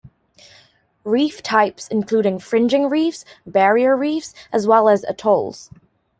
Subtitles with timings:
[1.03, 5.69] Reef types include fringing reef, barrier reefs, as well as atolls.